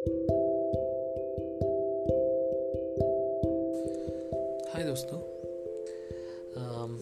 [0.00, 0.10] हाय
[4.82, 5.18] दोस्तों।
[6.52, 6.98] Um,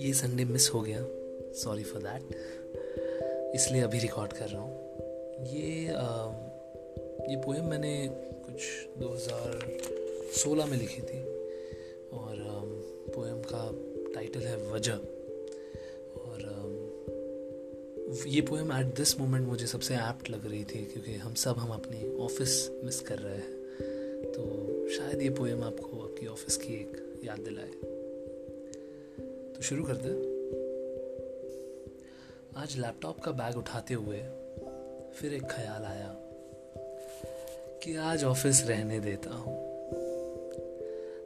[0.00, 1.06] ये Sunday miss हो गया।
[1.52, 2.22] सॉरी फॉर दैट
[3.54, 4.72] इसलिए अभी रिकॉर्ड कर रहा हूँ।
[5.46, 6.34] ये um,
[7.30, 8.10] ये पोएम मैंने
[8.48, 11.20] कुछ 2016 में लिखी थी।
[12.16, 12.36] और
[13.14, 13.70] पोएम um, का
[14.14, 15.15] टाइटल है वजह।
[18.06, 21.70] ये पोएम एट दिस मोमेंट मुझे सबसे एप्ट लग रही थी क्योंकि हम सब हम
[21.70, 23.56] अपनी ऑफ़िस मिस कर रहे हैं।
[24.32, 24.42] तो
[24.88, 27.70] शायद ये पोएम आपको आपकी ऑफ़िस की एक याद दिलाए।
[29.54, 30.08] तो शुरू करते
[32.56, 34.18] आज लैपटॉप का बैग उठाते हुए
[35.14, 36.16] फिर एक ख्याल आया
[37.84, 39.56] कि आज ऑफ़िस रहने देता हूँ।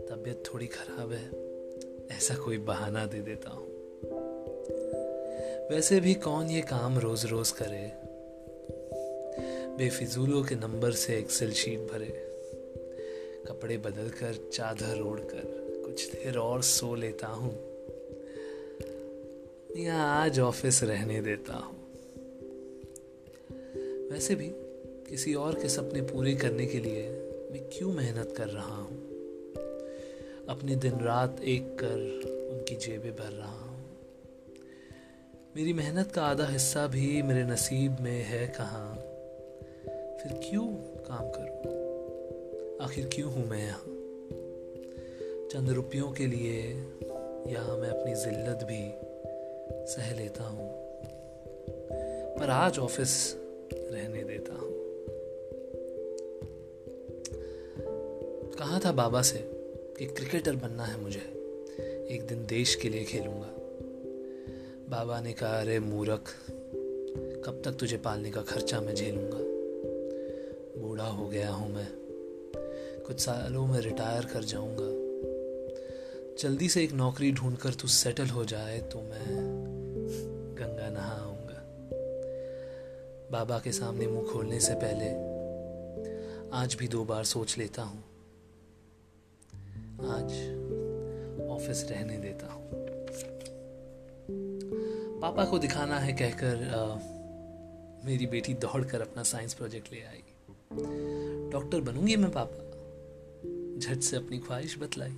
[0.09, 1.31] तबीयत थोड़ी खराब है,
[2.17, 3.70] ऐसा कोई बहाना दे देता हूँ।
[5.70, 7.92] वैसे भी कौन ये काम रोज रोज करे?
[9.77, 12.06] बेफिजूलों के नंबर से एक्सेल शीट भरे।
[13.48, 17.53] कपड़े बदल कर चादर ओढ़ कर कुछ देर और सो लेता हूँ।
[19.77, 21.77] या आज ऑफ़िस रहने देता हूँ।
[24.12, 24.48] वैसे भी
[25.11, 27.08] किसी और के सपने पूरे करने के लिए
[27.52, 29.11] मैं क्यों मेहनत कर रहा हूँ?
[30.48, 31.97] अपनी दिन रात एक कर
[32.52, 33.70] उनकी जेबें भर रहा हूँ।
[35.56, 38.95] मेरी मेहनत का आधा हिस्सा भी मेरे नसीब में है कहाँ?
[40.23, 40.67] फिर क्यों
[41.09, 41.61] काम करूँ?
[42.89, 43.84] आखिर क्यों हूँ मैं यहाँ?
[45.48, 46.62] चंद रुपयों के लिए
[47.47, 48.92] यहाँ मैं अपनी जिल्लत भी
[49.87, 50.70] सह लेता हूँ,
[52.39, 53.37] पर आज ऑफ़िस
[53.75, 54.70] रहने देता हूँ।
[58.59, 59.39] कहा था बाबा से?
[59.98, 61.23] कि क्रिकेटर बनना है मुझे।
[62.11, 63.59] एक दिन देश के लिए खेलूँगा।
[64.91, 66.28] बाबा ने कहा, अरे मूरख,
[67.46, 69.38] कब तक तुझे पालने का खर्चा मैं झेलूँगा?
[70.80, 71.88] बूढ़ा हो गया हूँ मैं।
[73.06, 74.88] कुछ सालों में रिटायर कर जाऊँगा।
[76.42, 79.39] जल्दी से एक नौकरी ढूंढकर तू सेटल हो जाए तो मैं
[80.58, 81.62] गंगा नहा आऊँगा
[83.30, 85.11] बाबा के सामने मुँह खोलने से पहले
[86.52, 88.05] आज भी दो बार सोच लेता हूँ।
[90.11, 90.30] आज
[91.50, 92.89] ऑफ़िस रहने देता हूँ।
[95.23, 96.57] पापा को दिखाना है कहकर
[98.05, 100.23] मेरी बेटी दौड़कर अपना साइंस प्रोजेक्ट ले आई।
[101.53, 102.69] डॉक्टर बनूँगी मैं पापा।
[103.79, 105.11] झट से अपनी ख्वाहिश बतलाई।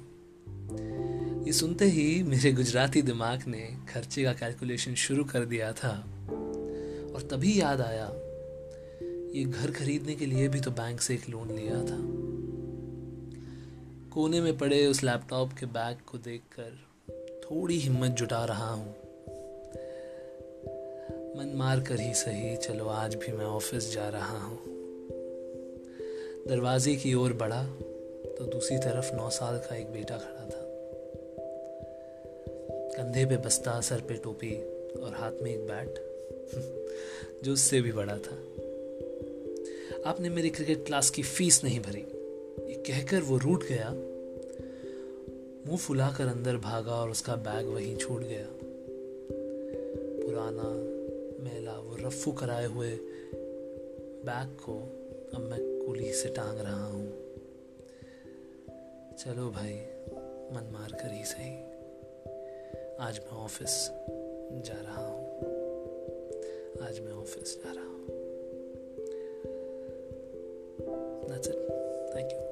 [1.46, 5.92] ये सुनते ही मेरे गुजराती दिमाग ने खर्चे का कैलकुलेशन शुरू कर दिया था
[7.14, 8.06] और तभी याद आया,
[9.34, 11.98] ये घर खरीदने के लिए भी तो बैंक से एक लोन लिया था।
[14.10, 16.78] कोने में पड़े उस लैपटॉप के बैग को देखकर
[17.44, 18.94] थोड़ी हिम्मत जुटा रहा हूँ।
[21.42, 24.58] मन मार कर ही सही। चलो, आज भी मैं ऑफ़िस जा रहा हूँ।
[26.48, 27.64] दरवाजे की ओर बढ़ा
[28.38, 30.64] तो दूसरी तरफ़ नौ साल का एक बेटा खड़ा था।
[32.96, 34.62] कंधे पे बस्ता, सर पे टोपी
[35.00, 35.94] और हाथ में एक बैट,
[37.44, 38.38] जो उससे भी बड़ा था।
[40.10, 42.06] आपने मेरी क्रिकेट क्लास की फ़ीस नहीं भरी।
[42.72, 43.90] ये कहकर वो रूट गया।
[45.66, 48.46] मुँह फुलाकर अंदर भागा और उसका बैग वहीं छूट गया।
[50.26, 50.91] पुराना
[52.06, 52.90] रफ्फू कराए हुए
[54.24, 54.78] बैग को
[55.34, 57.08] अब मैं कुली से टांग रहा हूँ।
[59.16, 59.74] चलो भाई,
[60.54, 61.54] मन मार कर ही सही।
[63.00, 63.90] आज मैं ऑफ़िस
[64.52, 65.26] जा रहा हूँ।
[66.88, 67.92] आज मैं ऑफ़िस जा रहा हूँ।
[71.28, 72.51] That's it.